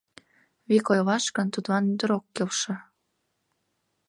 Вик 0.69 0.85
ойлаш 0.93 1.25
гын, 1.35 1.47
тудлан 1.53 1.83
ӱдыр 1.93 2.11
ок 2.17 2.25
келше. 2.35 2.73